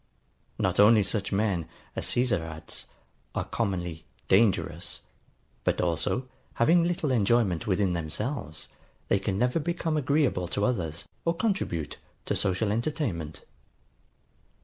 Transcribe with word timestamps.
Not 0.57 0.79
only 0.79 1.03
such 1.03 1.31
men, 1.31 1.67
as 1.95 2.07
Caesar 2.07 2.41
adds, 2.43 2.87
are 3.35 3.43
commonly 3.45 4.05
DANGEROUS, 4.29 5.01
but 5.63 5.79
also, 5.79 6.27
having 6.55 6.83
little 6.83 7.11
enjoyment 7.11 7.67
within 7.67 7.93
themselves, 7.93 8.67
they 9.09 9.19
can 9.19 9.37
never 9.37 9.59
become 9.59 9.97
agreeable 9.97 10.47
to 10.47 10.65
others, 10.65 11.07
or 11.23 11.35
contribute 11.35 11.99
to 12.25 12.35
social 12.35 12.71
entertainment. 12.71 13.45